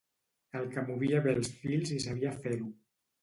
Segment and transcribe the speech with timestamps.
[0.59, 2.73] El que movia bé els fils i sabia fer-ho